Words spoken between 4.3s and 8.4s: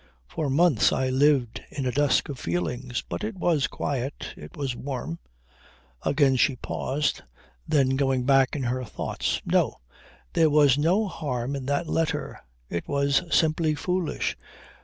It was warm..." Again she paused, then going